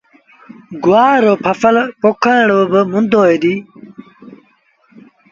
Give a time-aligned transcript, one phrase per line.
[0.83, 3.61] گُوآر ري ڦسل پوکڻ ريٚ با مند هوئي ديٚ۔